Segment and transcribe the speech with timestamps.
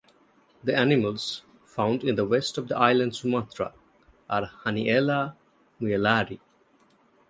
[0.63, 3.71] The animals found in the west of the island Sumatra
[4.31, 5.35] are "Haaniella
[5.79, 6.39] muelleri".